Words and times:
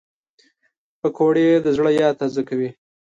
پکورې 1.01 1.47
د 1.65 1.67
زړه 1.77 1.91
یاد 2.01 2.13
تازه 2.21 2.41
کوي 2.49 2.69